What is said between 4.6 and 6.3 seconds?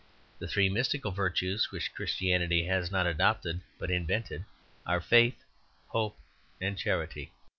are faith, hope,